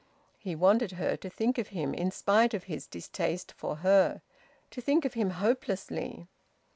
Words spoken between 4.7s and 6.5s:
to think of him hopelessly.